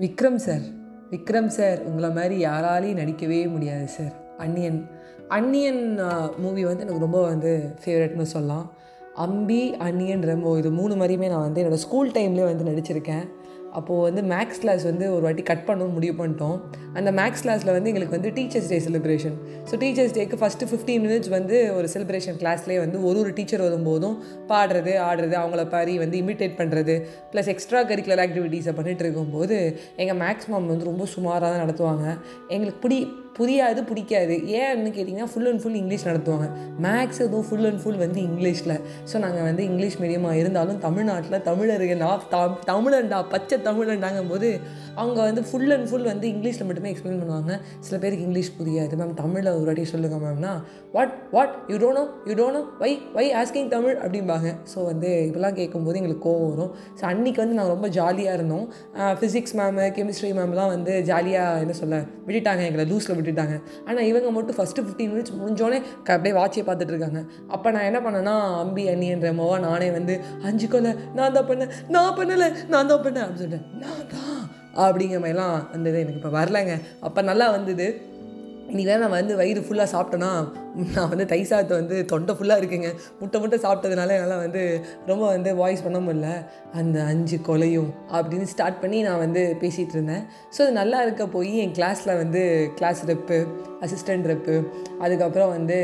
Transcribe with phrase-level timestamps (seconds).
[0.00, 0.64] Vikram sir.
[1.10, 4.14] Vikram sir உங்களை மாதிரி யாராலையும் நடிக்கவே முடியாது சார்.
[4.38, 4.80] அன்னியன்.
[5.28, 5.80] அன்னியன்
[6.38, 7.52] மூவி வந்து எனக்கு ரொம்ப வந்து
[7.84, 8.66] ஃபேவரட்னு சொல்லலாம்.
[9.14, 13.26] அம்பி அன்னியன் ரெமோ இது மூணு மாதிரியுமே நான் வந்து என்னோடய ஸ்கூல் டைம்லேயே வந்து நடிச்சிருக்கேன்.
[13.78, 16.56] அப்போது வந்து மேக்ஸ் கிளாஸ் வந்து ஒரு வாட்டி கட் பண்ணணும்னு முடிவு பண்ணிட்டோம்.
[16.98, 19.36] அந்த மேக்ஸ் கிளாஸில் வந்து எங்களுக்கு வந்து teachers day celebration
[19.70, 24.16] so teachers டேக்கு ஃபஸ்ட்டு ஃபிஃப்டீன் மினிட்ஸ் வந்து ஒரு செலிப்ரேஷன் கிளாஸ்லேயே வந்து ஒரு ஒரு டீச்சர் வரும்போதும்
[24.52, 26.96] பாடுறது ஆடுறது அவங்கள பாரி வந்து இமிட்டேட் பண்ணுறது
[27.32, 29.58] ப்ளஸ் எக்ஸ்ட்ரா கரிக்குலர் ஆக்டிவிட்டீஸை பண்ணிகிட்டு இருக்கும்போது
[30.02, 32.06] எங்கள் மேக்ஸ் மேம் வந்து ரொம்ப சுமாராக தான் நடத்துவாங்க.
[32.54, 33.00] எங்களுக்கு பிடி
[33.38, 34.34] புரியாது பிடிக்காது.
[34.60, 36.48] ஏன்னு கேட்டிங்கன்னா ஃபுல் அண்ட் ஃபுல் இங்கிலீஷ் நடத்துவாங்க.
[36.86, 38.74] மேக்ஸ் எதுவும் ஃபுல் அண்ட் ஃபுல் வந்து இங்கிலீஷில்
[39.10, 44.48] ஸோ நாங்கள் வந்து இங்கிலீஷ் மீடியமாக இருந்தாலும் தமிழ்நாட்டில் தமிழர்கள் த தமிழண்டா பச்சை தமிழண்டாங்கும் போது
[45.00, 47.52] அவங்க வந்து ஃபுல் அண்ட் ஃபுல் வந்து இங்கிலீஷில் மட்டுமே எக்ஸ்பிளைன் பண்ணுவாங்க.
[47.86, 48.94] சில பேருக்கு இங்கிலீஷ் புரியாது.
[49.00, 50.52] மேம் தமிழில் ஒரு வாட்டி சொல்லுங்கள் மேம்னா
[50.96, 54.50] what what you dunno you dunno why why asking Tamil அப்படிம்பாங்க.
[54.72, 56.72] ஸோ வந்து இப்பெல்லாம் கேட்கும்போது எங்களுக்கு கோவம் வரும்.
[57.00, 58.66] ஸோ அன்றைக்கி வந்து நாங்கள் ரொம்ப ஜாலியாக இருந்தோம்.
[59.20, 61.96] ஃபிசிக்ஸ் மேமு கெமிஸ்ட்ரி மேம்லாம் வந்து ஜாலியாக என்ன சொல்ல
[62.28, 62.62] விட்டுட்டாங்க.
[62.68, 63.56] எங்களை லூஸில் விட்டுட்டாங்க.
[63.88, 65.80] ஆனால் இவங்க மட்டும் ஃபஸ்ட்டு ஃபிஃப்டீன் மினிட்ஸ் முடிஞ்சோடனே
[66.14, 67.20] அப்படியே வாட்சியை பார்த்துட்டு இருக்காங்க.
[67.54, 70.16] அப்போ நான் என்ன பண்ணேன்னா அம்பி அண்ணின்ற மோவா நானே வந்து
[70.48, 73.66] அஞ்சு கொலை நான் தான் பண்ணேன் நான் பண்ணலை நான் தான் பண்ணேன் அப்படின்னு சொல்லிட்டேன்.
[73.84, 73.95] நான்
[74.76, 76.74] அப்படிங்கிற மாதிரிலாம் வந்தது எனக்கு இப்போ வரலைங்க.
[77.00, 77.86] அப்போ நல்லா வந்தது.
[78.70, 80.30] இன்றைக்கி தான் நான் வந்து வயிறு ஃபுல்லாக சாப்பிட்டேன்னா
[80.94, 82.88] நான் வந்து தை சாதத்தை வந்து தொண்டை ஃபுல்லாக இருக்குங்க.
[83.20, 84.62] முட்டை முட்டை சாப்பிட்டதுனால என்னால் வந்து
[85.10, 86.30] ரொம்ப வந்து வாய்ஸ் பண்ண முடியல.
[86.80, 90.24] அந்த அஞ்சு கொலையும் அப்படின்னு ஸ்டார்ட் பண்ணி நான் வந்து பேசிகிட்டு இருந்தேன்.
[90.54, 92.42] ஸோ அது நல்லா இருக்க போய் என் கிளாஸில் வந்து
[92.80, 93.38] கிளாஸ் ரெப்பு
[93.84, 94.54] அசிஸ்டண்ட் ரெப்பு
[95.04, 95.76] அதுக்கப்புறம் வந்து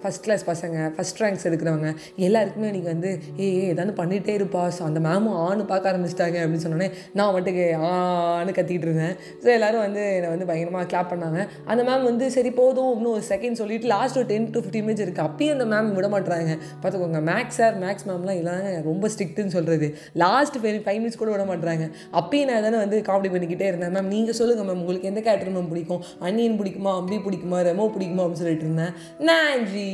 [0.00, 1.90] ஃபஸ்ட் கிளாஸ் பசங்க ஃபஸ்ட் ரேங்க்ஸ் எடுக்கிறவங்க
[2.26, 3.10] எல்லாருக்குமே நீங்கள் வந்து
[3.42, 4.62] ஏ ஏதாவது பண்ணிகிட்டே இருப்பா.
[4.76, 6.38] ஸோ அந்த மேமும் ஆணு பார்க்க ஆரம்பிச்சிட்டாங்க.
[6.42, 9.14] அப்படின்னு சொன்னோன்னே நான் மட்டுக்கு ஆன்னு கத்திக்கிட்டு இருந்தேன்.
[9.44, 11.40] ஸோ எல்லோரும் வந்து என்னை வந்து பயங்கரமாக கிளாப் பண்ணாங்க.
[11.70, 12.92] அந்த மேம் வந்து சரி போதும்.
[12.98, 16.08] இன்னும் ஒரு செகண்ட் சொல்லிட்டு லாஸ்ட் ஒரு டென் டு ஃபிஃப்டின் மினிட்ஸ் இருக்குது அப்பயும் அந்த மேம் விட
[16.14, 19.88] மாட்டுறாங்க பார்த்துக்கோங்க மேக்ஸ் சார் மேக்ஸ் மேம்லாம் இல்லைங்க ரொம்ப ஸ்ட்ரிக்ட்டுன்னு சொல்கிறது
[20.24, 21.86] லாஸ்ட் ஃபைவ் ஃபைவ் மினிட்ஸ் கூட விட மாட்டுறாங்க
[22.20, 23.94] அப்பயும் நான் தானே வந்து காமெடி பண்ணிக்கிட்டே இருந்தேன்.
[23.96, 26.02] மேம் நீங்கள் சொல்லுங்கள் மேம் உங்களுக்கு எந்த கேரக்டர் மேம் பிடிக்கும்?
[26.28, 26.92] அன்னியன் பிடிக்குமா?
[27.00, 27.60] அம்பி பிடிக்குமா?
[27.68, 28.24] ரெமோ பிடிக்குமா?
[28.24, 28.92] அப்படின்னு சொல்லிட்டு இருந்தேன்.
[29.28, 29.86] நான்ஜி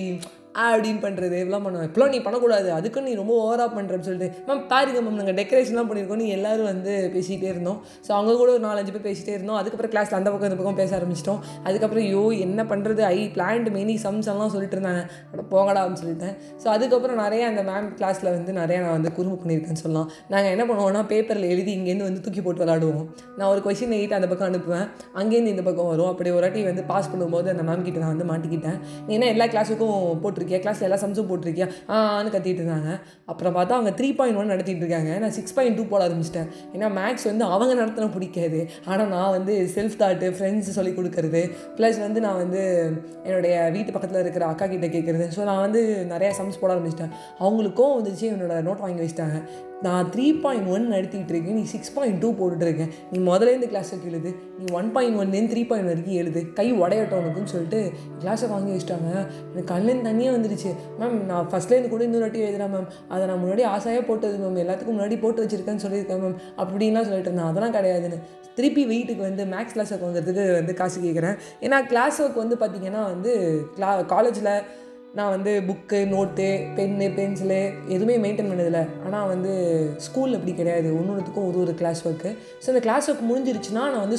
[0.65, 2.69] அப்படின்னு பண்ணுறது இதெல்லாம் பண்ணுவேன் இப்பெல்லாம் நீ பண்ணக்கூடாது.
[2.79, 6.93] அதுக்கு நீ ரொம்ப ஓவராக பண்ணுறேன்னு சொல்லிட்டு மேம் பாருங்க மேம் நாங்கள் டெக்கரேஷன்லாம் பண்ணியிருக்கோம் நீ எல்லோரும் வந்து
[7.15, 7.79] பேசிகிட்டே இருந்தோம்.
[8.07, 9.59] ஸோ அவங்க கூட ஒரு நாலஞ்சு பேர் பேசிகிட்டே இருந்தோம்.
[9.61, 11.41] அதுக்கப்புறம் கிளாஸில் அந்த பக்கம் இந்த பக்கம் பேச ஆரம்பிச்சிட்டோம்.
[11.69, 15.03] அதுக்கப்புறம் யோ என்ன பண்ணுறது ஐ பிளான்ட் மெனி சம்ஸ் எல்லாம் சொல்லிட்டு இருந்தாங்க.
[15.53, 16.35] போங்கடா அப்படின்னு சொல்லிட்டேன்.
[16.63, 20.09] ஸோ அதுக்கப்புறம் நிறைய அந்த மேம் கிளாஸில் வந்து நிறையா நான் வந்து குறும்பு பண்ணியிருக்கேன்னு சொல்லலாம்.
[20.35, 23.05] நாங்கள் என்ன பண்ணுவோம்னா பேப்பரில் எழுதி இங்கேருந்து வந்து தூக்கி போட்டு விளாடுவோம்.
[23.39, 24.87] நான் ஒரு கொஷின் எயிட் அந்த பக்கம் அனுப்புவேன்.
[25.21, 26.11] அங்கேருந்து இந்த பக்கம் வரும்.
[26.13, 28.79] அப்படி ஒரு வாட்டி வந்து பாஸ் பண்ணும்போது அந்த மேம் கிட்ட நான் வந்து மாட்டிக்கிட்டேன்.
[29.15, 29.95] ஏன்னா எல்லா கிளாஸுக்கும்
[30.47, 31.69] போட்டிருக்கியா கிளாஸில் எல்லா சம்சம் போட்டிருக்கியா?
[31.97, 32.91] ஆன்னு கத்திட்டு இருந்தாங்க.
[33.33, 35.19] அப்புறம் பார்த்தா அவங்க த்ரீ பாயிண்ட் ஒன் நடத்திட்டு இருக்காங்க.
[35.23, 36.49] நான் சிக்ஸ் பாயிண்ட் டூ போட ஆரம்பிச்சிட்டேன்.
[36.75, 38.61] ஏன்னா மேக்ஸ் வந்து அவங்க நடத்தின பிடிக்காது.
[38.85, 41.43] ஆனால் நான் வந்து செல்ஃப் தாட்டு ஃப்ரெண்ட்ஸ் சொல்லி கொடுக்கறது.
[41.79, 42.63] ப்ளஸ் வந்து நான் வந்து
[43.29, 45.27] என்னுடைய வீட்டு பக்கத்தில் இருக்கிற அக்கா கிட்டே கேட்குறது.
[45.37, 45.83] ஸோ நான் வந்து
[46.15, 47.15] நிறையா சம்ஸ் போட ஆரம்பிச்சிட்டேன்.
[47.39, 49.39] அவங்களுக்கும் வந்துச்சு என்னோட நோட் வாங்கி வச்சிட்டாங்க.
[49.85, 51.55] நான் த்ரீ பாயிண்ட் ஒன் நடத்திக்கிட்டு இருக்கேன்.
[51.55, 55.53] நீ சிக்ஸ் பாயிண்ட் டூ போட்டுட்டு இருக்கேன் நீ முதல்ல இந்த கிளாஸுக்கு எழுது நீ ஒன் பாயிண்ட் ஒன்லேருந்து
[55.53, 56.53] த்ரீ பாயிண்ட் வரைக்கும் எழுது.
[56.53, 57.81] கை உடையட்டும் உனக்குன்னு சொல்லிட்டு
[58.23, 59.11] கிளாஸை வாங்கி வச்சிட்டாங்க.
[59.53, 60.71] எனக்கு கண்ணிலேருந்து தண்ணியே வந்துருச்சு.
[61.01, 64.97] மேம் நான் ஃபஸ்ட்லேருந்து கூட இன்னொரு வாட்டி எழுதுறேன் மேம் அதை நான் முன்னாடி ஆசையாக போட்டது மேம் எல்லாத்துக்கும்
[64.99, 67.51] முன்னாடி போட்டு வச்சிருக்கேன்னு சொல்லியிருக்கேன் மேம் அப்படின்லாம் சொல்லிட்டு இருந்தேன்.
[67.51, 68.21] அதெல்லாம் கிடையாதுன்னு.
[68.55, 73.03] திருப்பி வீட்டுக்கு வந்து மேக்ஸ் கிளாஸ் ஒர்க் வாங்குறதுக்கு வந்து காசு கேட்குறேன் ஏன்னா கிளாஸ் ஒர்க் வந்து பார்த்திங்கன்னா
[73.13, 73.33] வந்து
[73.77, 74.53] கிளா காலேஜில்
[75.19, 76.47] நான் வந்து புக்கு நோட்டு
[76.77, 77.61] பென்னு பென்சிலு
[77.95, 78.83] எதுவுமே மெயின்டைன் பண்ணதில்லை.
[79.05, 79.53] ஆனால் வந்து
[80.07, 80.89] ஸ்கூல் அப்படி கிடையாது.
[80.97, 82.31] ஒன்று ஒன்றுத்துக்கும் ஒரு ஒரு கிளாஸ் ஒர்க்கு
[82.63, 84.19] ஸோ அந்த கிளாஸ் ஒர்க் முடிஞ்சிருச்சுன்னா நான் வந்து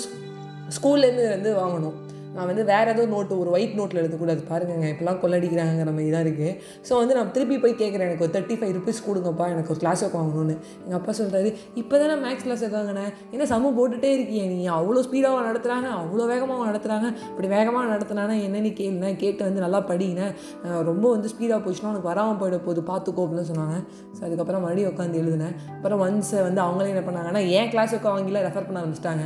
[0.77, 1.97] ஸ்கூல்லேருந்து வந்து வாங்கணும்.
[2.37, 4.41] நான் வந்து வேறு ஏதோ நோட்டு ஒரு ஒயிட் நோட்டில் எழுதக்கூடாது.
[4.51, 6.51] பாருங்கங்க இப்போலாம் கொள்ளடிக்கிறாங்கிற மாதிரி தான் இருக்குது
[6.87, 10.03] ஸோ வந்து நான் திருப்பி போய் கேட்குறேன் எனக்கு ஒரு தேர்ட்டி ஃபைவ் ருபீஸ் கொடுங்கப்பா எனக்கு ஒரு கிளாஸ்
[10.05, 10.55] ஒர்க் வாங்கணும்னு.
[10.85, 14.59] எங்கள் அப்பா சொல்கிறாரு இப்போ தானே மேக்ஸ் கிளாஸ் வாங்கினேன் என்ன சம போட்டுகிட்டே இருக்கியே நீ?
[14.77, 20.27] அவ்வளோ ஸ்பீடாக நடத்துகிறாங்க அவ்வளோ வேகமாக நடத்துகிறாங்க இப்படி வேகமாக நடத்துனானா என்னென்னு கேளுனேன் கேட்டு வந்து நல்லா படிங்கண்ணே
[20.89, 23.77] ரொம்ப வந்து ஸ்பீடாக போச்சுன்னா உனக்கு வராமல் போயிட போகுது பார்த்துக்கோ அப்படின்னு சொன்னாங்க.
[24.17, 25.55] ஸோ அதுக்கப்புறம் மறுபடியும் உட்காந்து எழுதினேன்.
[25.77, 28.41] அப்புறம் ஒன்ஸ் வந்து அவங்களே என்ன பண்ணாங்கன்னா என் கிளாஸ் ஒர்க் வாங்கில?
[28.47, 29.25] ரெஃபர் பண்ண ஆரம்பிச்சிட்டாங்க.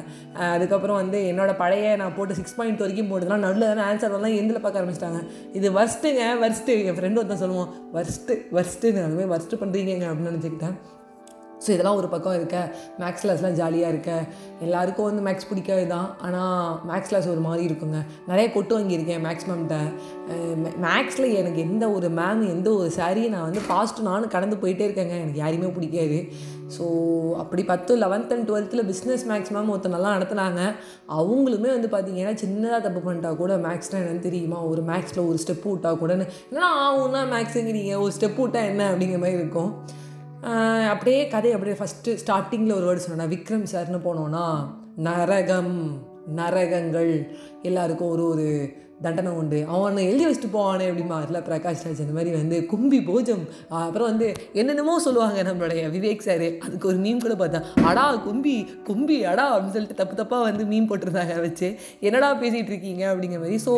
[0.55, 4.38] அதுக்கப்புறம் வந்து என்னோட பழைய நான் போட்டு சிக்ஸ் பாயிண்ட் வரைக்கும் போட்டதுலாம் நடுவில் தானே ஆன்சர் வரலாம்.
[4.39, 5.22] எந்தில் பார்க்க ஆரம்பிச்சிட்டாங்க.
[5.53, 10.75] இது வர்ஸ்ட்டுங்க வர்ஸ்ட்டு என் ஃப்ரெண்டு ஒருத்தன் சொல்லுவான் வர்ஸ்ட்டு வர்ஸ்ட்டுன்னு அதுமாதிரி வர்ஸ்ட்டு பண்ணுறீங்க அப்படின்னு நினச்சிக்கிட்டேன்.
[11.63, 12.58] ஸோ இதெல்லாம் ஒரு பக்கம் இருக்க.
[13.02, 14.11] மேக்ஸ் கிளாஸ்லாம் ஜாலியாக இருக்க.
[14.67, 17.99] எல்லாருக்கும் வந்து மேக்ஸ் பிடிக்காது தான் ஆனால் மேக்ஸ் கிளாஸ் ஒரு மாதிரி இருக்குங்க.
[18.31, 19.78] நிறைய கொட்டு வாங்கியிருக்கேன் மேக்ஸ் மேம்கிட்ட
[20.87, 25.16] மேக்ஸில் எனக்கு எந்த ஒரு மேம் எந்த ஒரு சாரியும் நான் வந்து ஃபாஸ்ட்டு நானும் கடந்து போயிட்டே இருக்கேங்க.
[25.23, 26.19] எனக்கு யாரையுமே பிடிக்காது.
[26.75, 26.84] ஸோ
[27.41, 30.61] அப்படி பத்து லெவன்த் அண்ட் டுவெல்த்தில் பிஸ்னஸ் மேக்ஸ் மேம் ஒருத்தனெல்லாம் நடத்துனாங்க.
[31.19, 34.59] அவங்களுமே வந்து பார்த்தீங்கன்னா சின்னதாக தப்பு பண்ணிட்டா கூட மேக்ஸ்னால் என்னன்னு தெரியுமா?
[34.72, 38.85] ஒரு மேக்ஸில் ஒரு ஸ்டெப் விட்டா கூடன்னு என்னன்னா ஆகும்னா மேக்ஸுங்கிறீங்க ஒரு ஸ்டெப் விட்டா என்ன?
[38.91, 39.72] அப்படிங்கிற மாதிரி இருக்கும்.
[40.90, 44.46] அப்படியே கதை அப்படியே ஃபஸ்ட்டு ஸ்டார்டிங்கில் ஒரு வேர்டு சொன்னேன் விக்ரம் சார்னு போனோன்னா
[44.96, 45.76] நரகம்
[46.35, 47.11] நரகங்கள்
[47.61, 48.47] எல்லாருக்கும் ஒரு ஒரு
[49.05, 49.59] தண்டனை உண்டு.
[49.75, 53.43] அவனை எழுதி வச்சுட்டு போவானே அப்படிமா இல்லை பிரகாஷ் ராஜ் அந்த மாதிரி வந்து கும்பி போஜம்
[53.81, 54.27] அப்புறம் வந்து
[54.59, 56.45] என்னென்னமோ சொல்லுவாங்க நம்மளுடைய விவேக் சார்.
[56.65, 57.65] அதுக்கு ஒரு மீன் கூட பார்த்தேன்.
[57.89, 58.55] அடா கும்பி
[58.89, 61.69] கும்பி அடா அப்படின்னு சொல்லிட்டு தப்பு தப்பாக வந்து மீன் போட்டிருந்தாங்க வச்சு.
[62.07, 63.59] என்னடா பேசிகிட்டு இருக்கீங்க அப்படிங்கிற மாதிரி.
[63.67, 63.73] ஸோ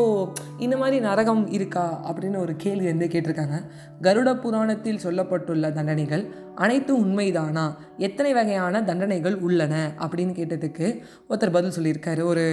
[0.66, 3.60] இந்த மாதிரி நரகம் இருக்கா அப்படின்னு ஒரு கேள்வி வந்து கேட்டிருக்காங்க.
[4.08, 6.26] கருட புராணத்தில் சொல்லப்பட்டுள்ள தண்டனைகள்
[6.64, 7.64] அனைத்தும் உண்மைதானா?
[8.08, 9.76] எத்தனை வகையான தண்டனைகள் உள்ளன?
[10.04, 10.86] அப்படின்னு கேட்டதுக்கு
[11.30, 12.22] ஒருத்தர் பதில் சொல்லியிருக்காரு.
[12.32, 12.44] ஒரு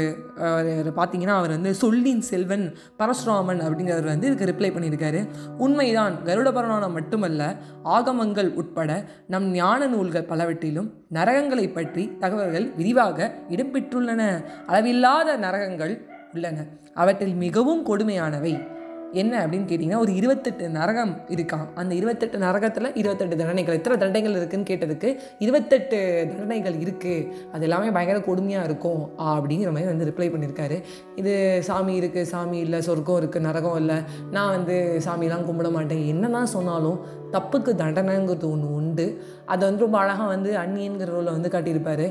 [0.50, 2.59] அவர் பார்த்தீங்கன்னா அவர் வந்து சொல்லின் செல்வன்
[2.98, 5.20] பரசுராமன் அப்படிங்கிறவர் வந்து இதுக்கு ரிப்ளை பண்ணியிருக்காரு.
[5.58, 14.44] உண்மைதான் கருட புராணம் மட்டுமல்ல ஆகமங்கள் உட்பட நம் ஞான நூல்கள் பலவற்றிலும் நரகங்களை பற்றி தகவல்கள் விரிவாக இடம்பெற்றுள்ளன.
[14.66, 15.94] அளவில்லாத நரகங்கள்
[16.34, 16.64] உள்ளன.
[16.94, 18.78] அவற்றில் மிகவும் கொடுமையானவை.
[19.12, 23.74] என்ன அப்படின்னு கேட்டிங்கன்னா ஒரு இருபத்தெட்டு நரகம் இருக்கான் அந்த இருபத்தெட்டு நரகத்தில் இருபத்தெட்டு தண்டனைகள்.
[23.74, 25.08] எத்தனை தண்டனைகள் இருக்குதுன்னு கேட்டதுக்கு
[25.38, 25.98] இருபத்தெட்டு
[26.30, 30.82] தண்டனைகள் இருக்குது அது எல்லாமே பயங்கர கொடுமையாக இருக்கும் அப்படிங்கிற மாதிரி வந்து ரிப்ளை பண்ணியிருக்காரு
[31.14, 33.98] இது சாமி இருக்குது சாமி இல்லை சொர்க்கம் இருக்குது நரகம் இல்லை.
[34.30, 36.06] நான் வந்து சாமிலாம் கும்பிட மாட்டேன்.
[36.06, 37.00] என்னதான் சொன்னாலும்
[37.32, 39.24] தப்புக்கு தண்டனைங்கிறது ஒன்று உண்டு.
[39.46, 42.08] அதை வந்து ரொம்ப அழகாக வந்து அந்நியன்கிற ரோலை வந்து காட்டியிருப்பாரு.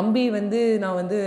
[0.00, 1.18] அம்பி வந்து நான் வந்து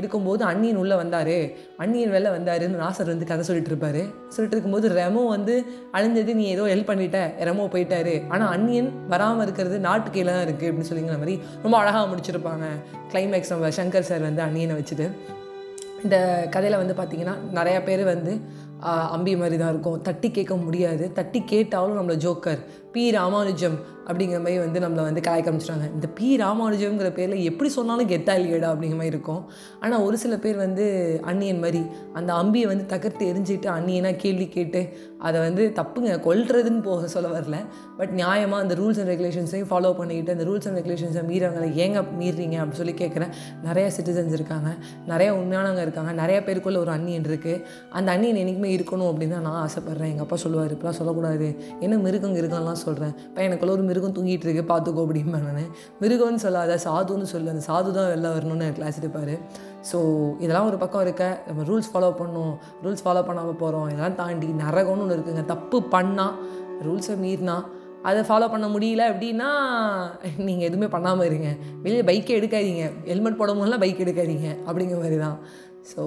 [0.00, 1.38] இருக்கும்போது அண்ணியன் உள்ளே வந்தார்.
[1.82, 4.00] அண்ணியன் வெளில வந்தாருன்னு நாசர் வந்து கதை சொல்லிட்டு இருப்பார்.
[4.34, 5.56] சொல்லிட்டு இருக்கும்போது ரெமோ வந்து
[5.98, 8.14] அழிஞ்சது நீ ஏதோ ஹெல்ப் பண்ணிட்ட ரெமோ போயிட்டாரு.
[8.32, 11.36] ஆனால் அண்ணியன் வராமல் இருக்கிறது நாட்டு கீழே தான் இருக்குது அப்படின்னு சொல்லிங்கிற மாதிரி
[11.66, 12.66] ரொம்ப அழகாக முடிச்சிருப்பாங்க.
[13.12, 15.08] கிளைமேக்ஸ் நம்ம சங்கர் சார் வந்து அண்ணியனை வச்சுட்டு.
[16.06, 16.16] இந்த
[16.56, 18.34] கதையில் வந்து பார்த்திங்கன்னா நிறையா பேர் வந்து
[19.14, 19.98] அம்பி மாதிரி தான் இருக்கும்.
[20.06, 21.04] தட்டி கேட்க முடியாது.
[21.16, 22.60] தட்டி கேட்டாலும் நம்மளை ஜோக்கர்.
[22.94, 23.78] பி ராமானுஜம்
[24.08, 25.88] அப்படிங்கிற மாதிரி வந்து நம்மளை வந்து கலாய்க்க ஆரம்பிச்சிட்டாங்க.
[25.96, 29.42] இந்த பி ராமானுஜம்ங்கிற பேரில் எப்படி சொன்னாலும் கெத்தா இல்லையடா அப்படிங்கிற மாதிரி இருக்கும்.
[29.82, 30.84] ஆனால் ஒரு சில பேர் வந்து
[31.30, 31.82] அன்னியன் மாதிரி
[32.18, 34.80] அந்த அம்பியை வந்து தகர்த்து எரிஞ்சிட்டு அன்னியனாக கேள்வி கேட்டு
[35.28, 37.56] அதை வந்து தப்புங்க கொல்றதுன்னு போக சொல்ல வரல.
[37.98, 42.56] பட் நியாயமாக அந்த ரூல்ஸ் அண்ட் ரெகுலேஷன்ஸையும் ஃபாலோ பண்ணிக்கிட்டு அந்த ரூல்ஸ் அண்ட் ரெகுலேஷன்ஸை மீறவங்களை ஏங்க மீறீங்க
[42.62, 43.32] அப்படின்னு சொல்லி கேட்குறேன்.
[43.68, 44.70] நிறையா சிட்டிசன்ஸ் இருக்காங்க
[45.12, 47.62] நிறைய உண்மையானவங்க இருக்காங்க நிறையா பேருக்குள்ள ஒரு அன்னியன் இருக்குது
[47.98, 50.12] அந்த அன்னியன் என்றைக்குமே இருக்கணும் அப்படின்னு தான் நான் ஆசைப்பட்றேன்.
[50.14, 51.48] எங்கள் அப்பா சொல்லுவார் இப்பெல்லாம் சொல்லக்கூடாது.
[51.84, 52.36] என்ன மிருகம்
[52.84, 55.70] சொல்கிறேன் பையனுக்குள்ள ஒரு மிருகம் தூங்கிட்டு இருக்கு பார்த்துக்கோ அப்படிம்பேன் நான்.
[56.02, 59.34] மிருகம்னு சொல்லாத சாதுன்னு சொல்லு அந்த சாது தான் வெளில வரணும்னு எனக்கு கிளாஸ் எடுப்பார்.
[59.90, 59.98] ஸோ
[60.44, 62.54] இதெல்லாம் ஒரு பக்கம் இருக்க நம்ம ரூல்ஸ் ஃபாலோ பண்ணோம்
[62.86, 65.44] ரூல்ஸ் ஃபாலோ பண்ணாமல் போகிறோம் இதெல்லாம் தாண்டி நரகம்னு ஒன்று இருக்குங்க.
[65.54, 66.36] தப்பு பண்ணால்
[66.86, 67.56] ரூல்ஸை மீறினா
[68.08, 69.48] அதை ஃபாலோ பண்ண முடியல அப்படின்னா
[70.46, 71.48] நீங்கள் எதுவுமே பண்ணாமல் இருங்க.
[71.84, 72.84] வெளியே பைக்கே எடுக்காதீங்க.
[73.10, 74.48] ஹெல்மெட் போட போதெல்லாம் பைக் எடுக்காதீங்க.
[74.68, 75.36] அப்படிங்கிற மாதிரி தான்
[75.90, 76.02] ஸோ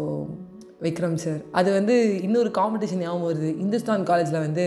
[0.84, 3.50] விக்ரம் சார் அது வந்து இன்னொரு காம்படிஷன் ஞாபகம் வருது.
[3.60, 4.64] இந்துஸ்தான் காலேஜில் வந்து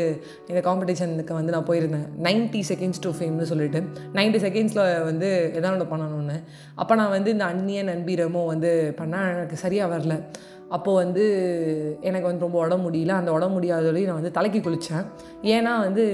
[0.46, 2.06] இந்த காம்படிஷனுக்கு வந்து நான் போயிருந்தேன்.
[2.22, 3.80] 90 செகண்ட்ஸ் டு ஃபேம்னு சொல்லிட்டு.
[4.14, 6.36] 90 செகண்ட்ஸில் வந்து எதாவது ஒன்று பண்ணணும்னு.
[6.74, 10.16] அப்போ நான் வந்து இந்த அந்நியன் அன்பீரமோ வந்து பண்ணால் எனக்கு சரியாக வரல.
[10.68, 11.24] அப்போது வந்து
[12.00, 13.08] எனக்கு வந்து ரொம்ப உடம்பு முடியல.
[13.08, 15.04] அந்த உடம்பு முடியாதோடய நான் வந்து தலைக்கு குளித்தேன்
[15.42, 16.04] ஏன்னா வந்து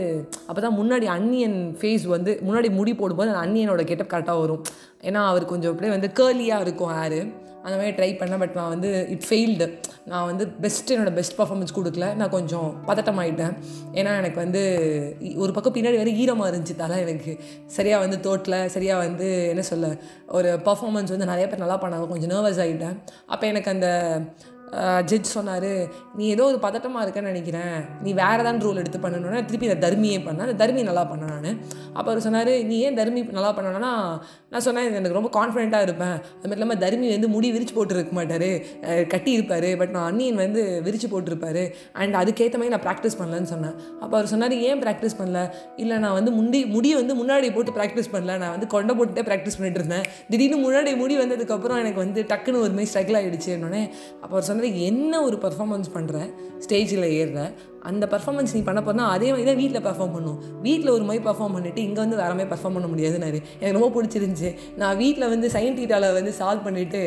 [0.47, 4.63] அப்போ தான் முன்னாடி அன்னியன் ஃபேஸ் வந்து முன்னாடி முடி போடும்போது அந்த அன்னியனோட கெட்டப் கரெக்டாக வரும்.
[5.03, 7.23] ஏன்னா அவர் கொஞ்சம் அப்படியே வந்து கேர்லியாக இருக்கும் ஹேரு
[7.65, 9.67] அந்த மாதிரி ட்ரை பண்ணேன் பட் நான் வந்து இட் ஃபெயில்டு
[10.11, 12.07] நான் வந்து பெஸ்ட் என்னோடய பெஸ்ட் பர்ஃபார்மன்ஸ் கொடுக்கல.
[12.21, 13.55] நான் கொஞ்சம் பதட்டமாயிட்டேன்.
[13.99, 14.63] ஏன்னா எனக்கு வந்து
[15.45, 17.35] ஒரு பக்கம் பின்னாடி வேறு ஈரமாக இருந்துச்சு தலை எனக்கு.
[17.77, 19.93] சரியாக வந்து தோட்டில் சரியாக வந்து என்ன சொல்ல
[20.39, 22.09] ஒரு பர்ஃபார்மன்ஸ் வந்து நிறைய பேர் நல்லா பண்ணாங்க.
[22.15, 23.89] கொஞ்சம் நர்வஸ் ஆகிட்டேன் அப்போ எனக்கு அந்த
[25.11, 25.71] ஜட்ஜ் சொன்னார்
[26.19, 27.75] நீ ஏதோ ஒரு பதட்டமாக இருக்கேன்னு நினைக்கிறேன்.
[28.05, 31.59] நீ வேறு ஏதாவது ரூல் எடுத்து பண்ணணுன்னா திருப்பி நான் தர்மியே பண்ணேன் அந்த தர்மி நல்லா பண்ணேன் நான்.
[31.97, 33.93] அப்போ அவர் சொன்னார் நீ ஏன் தர்மி நல்லா பண்ணணும்னா
[34.53, 36.17] நான் சொன்னேன் எனக்கு ரொம்ப கான்ஃபிடென்ட்டாக இருப்பேன்.
[36.39, 38.49] அது மட்டும் இல்லாமல் தர்மி வந்து முடி விரிச்சு போட்டுருக்க மாட்டார்.
[39.15, 39.69] கட்டியிருப்பார்.
[39.83, 41.63] பட் நான் அண்ணியன் வந்து விரிச்சு போட்டிருப்பார்.
[42.01, 43.77] அண்ட் அதுக்கேற்ற மாதிரி நான் ப்ராக்டிஸ் பண்ணலன்னு சொன்னேன்.
[44.03, 45.43] அப்போ அவர் சொன்னார் ஏன் ப்ராக்டிஸ் பண்ணல?
[45.85, 48.39] இல்லை நான் வந்து முடி முடியை வந்து முன்னாடி போட்டு ப்ராக்டிஸ் பண்ணல.
[48.45, 50.07] நான் வந்து கொண்டை போட்டுட்டே ப்ராக்டிஸ் பண்ணிட்டு இருந்தேன்.
[50.33, 53.85] திடீர்னு முன்னாடி முடி வந்ததுக்கப்புறம் எனக்கு வந்து டக்குன்னு ஒரு மாதிரி ஸ்ட்ரகிள் ஆகிடுச்சு என்னோடனே
[54.23, 56.17] அப்போ அவர் சொன்னார் என்ன ஒரு பர்ஃபார்மன்ஸ் பண்ணுற
[56.65, 57.41] ஸ்டேஜில் ஏறுற.
[57.89, 60.37] அந்த பர்ஃபார்மன்ஸ் நீ பண்ண போனால் அதே மாதிரி தான் வீட்டில் பர்ஃபார்ம் பண்ணும்.
[60.67, 64.51] வீட்டில் ஒரு மாதிரி பர்ஃபார்ம் பண்ணிவிட்டு இங்கே வந்து வேறு மாதிரி பர்ஃபார்ம் பண்ண முடியாதுனாரு எனக்கு ரொம்ப பிடிச்சிருந்துச்சி.
[64.81, 67.01] நான் வீட்டில் வந்து சைன் டீட்டாவில் வந்து சால்வ் பண்ணிவிட்டு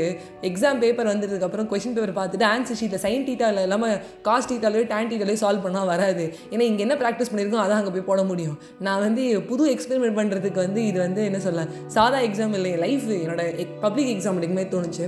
[0.50, 3.96] எக்ஸாம் பேப்பர் வந்ததுக்கப்புறம் கொஷின் பேப்பர் பார்த்துட்டு ஆன்சர் ஷீட்டில் சயின் டீட்டாவில் இல்லாமல்
[4.28, 6.26] காஸ்ட் டீட்டாலையோ டேன் டீட்டாலே சால்வ் பண்ணால் வராது.
[6.54, 8.58] ஏன்னா இங்கே என்ன ப்ராக்டிஸ் பண்ணியிருக்கோம் அதான் அங்கே போய் போட முடியும்.
[8.88, 11.66] நான் வந்து புது எக்ஸ்பெரிமெண்ட் பண்ணுறதுக்கு வந்து இது வந்து என்ன சொல்ல
[11.98, 13.46] சாதா எக்ஸாம் இல்லை லைஃப் என்னோட
[13.86, 15.08] பப்ளிக் எக்ஸாம் மாதிரி தோணுச்சு.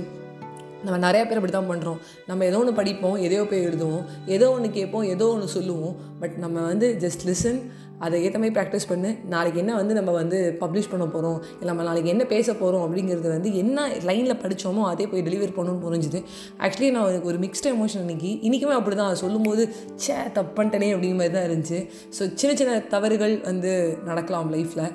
[0.84, 1.98] நம்ம நிறைய பேர் அப்படி தான் பண்ணுறோம்
[2.30, 4.06] நம்ம ஏதோ ஒன்று படிப்போம் எதையோ போய் எழுதுவோம்
[4.36, 5.98] ஏதோ ஒன்று கேட்போம் ஏதோ ஒன்று சொல்லுவோம்.
[6.22, 7.60] பட் நம்ம வந்து ஜஸ்ட் லிசன்
[8.06, 9.08] அதை ஏற்ற மாதிரி ப்ராக்டிஸ் பண்ணு.
[9.32, 13.28] நாளைக்கு என்ன வந்து நம்ம வந்து பப்ளிஷ் பண்ண போகிறோம் இல்லை நம்ம நாளைக்கு என்ன பேச போகிறோம் அப்படிங்கிறது
[13.34, 16.18] வந்து என்ன லைனில் படித்தோமோ அதே போய் டெலிவரி பண்ணணும்னு புரிஞ்சுது.
[16.64, 19.64] ஆக்சுவலி நான் எனக்கு ஒரு மிக்ஸ்ட் எமோஷன் இன்றைக்கி இன்றைக்குமே அப்படி தான் சொல்லும்போது
[20.04, 21.80] சே தப்பு பண்ணிட்டேனே அப்படிங்கிற மாதிரி தான் இருந்துச்சு.
[22.18, 23.72] ஸோ சின்ன சின்ன தவறுகள் வந்து
[24.10, 24.86] நடக்கலாம் லைஃப்பில்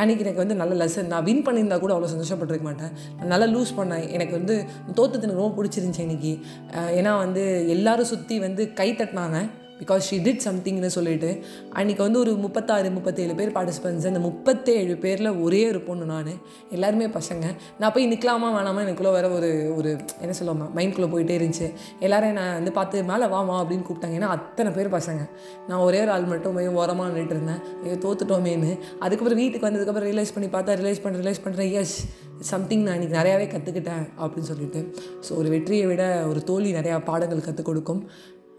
[0.00, 2.92] அன்றைக்கி எனக்கு வந்து நல்ல லெசன் நான் வின் பண்ணியிருந்தா கூட அவ்வளோ சந்தோஷப்பட்டிருக்க மாட்டேன்.
[3.18, 4.06] நான் நல்லா லூஸ் பண்ணேன்.
[4.16, 4.54] எனக்கு வந்து
[4.86, 6.32] தோத்தது எனக்கு ரொம்ப பிடிச்சிருந்துச்சி இன்னைக்கு.
[6.98, 9.50] ஏன்னா வந்து எல்லாரும் சுற்றி வந்து கை தட்டினாங்க.
[9.80, 11.30] பிகாஸ் ஷி டிட் சம்திங்னு சொல்லிட்டு
[11.78, 16.32] அன்றைக்கி வந்து ஒரு முப்பத்தாறு முப்பத்தேழு பேர் பார்ட்டிசிபென்ட்ஸ் அந்த முப்பத்தேழு பேரில் ஒரே ஒரு பொண்ணு நான்.
[16.70, 17.44] எல்லாருமே பசங்க.
[17.80, 21.68] நான் போய் நிற்கலாமா வேணாமா எனக்குள்ளே வர ஒரு ஒரு என்ன சொல்லுவாங்க மைண்ட்குள்ளே போயிட்டே இருந்துச்சு.
[22.06, 24.18] எல்லாரும் நான் வந்து பார்த்து மேலே வாமா அப்படின்னு கூப்பிட்டாங்க.
[24.20, 25.24] ஏன்னா அத்தனை பேர் பசங்க.
[25.68, 27.60] நான் ஒரே ஒரு ஆள் மட்டும் போய் ஓரமாக நின்றுட்டு இருந்தேன்.
[27.82, 28.72] ஐயோ தோத்துட்டோமேன்னு.
[29.00, 31.96] அதுக்கப்புறம் வீட்டுக்கு வந்ததுக்கப்புறம் ரியலைஸ் பண்ணி பார்த்தா ரியலைஸ் பண்ண ரியலைஸ் பண்ணுறேன் எஸ்
[32.52, 34.80] சம்திங் நான் இன்றைக்கி நிறையாவே கற்றுக்கிட்டேன் அப்படின்னு சொல்லிட்டு.
[35.26, 38.02] ஸோ ஒரு வெற்றியை விட ஒரு தோல்வி நிறையா பாடங்கள் கற்றுக் கொடுக்கும்.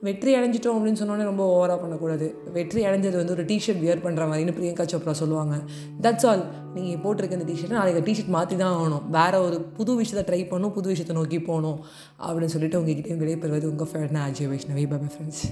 [0.08, 2.27] வெற்றி அடைஞ்சிட்டோம் அப்படின்னு சொன்னோன்னே ரொம்ப ஓவராக பண்ணக்கூடாது.
[2.58, 5.56] வெற்றி அடைஞ்சது வந்து ஒரு டிஷர்ட் வியர் பண்ணுற மாதிரின்னு பிரியங்கா சோப்ரா சொல்லுவாங்க.
[6.06, 6.44] தட்ஸ் ஆல்
[6.75, 9.08] நீங்கள் போட்டிருக்க இந்த டிஷர்ட் நாளைக்கு டிஷர்ட் மாற்றி தான் ஆகணும்.
[9.18, 11.79] வேறு ஒரு புது விஷயத்தை ட்ரை பண்ணணும் புது விஷயத்தை நோக்கி போகணும்
[12.27, 15.44] அப்படின்னு சொல்லிட்டு உங்ககிட்ட விடைபெறுவது உங்கள் ஃப்ரெண்ட் அஜய் வைஷ்ணவி பாபா ஃப்ரெண்ட்ஸ்